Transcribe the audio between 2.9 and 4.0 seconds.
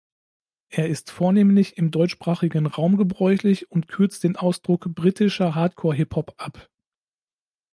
gebräuchlich und